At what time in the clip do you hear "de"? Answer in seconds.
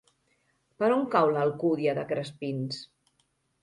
2.01-2.09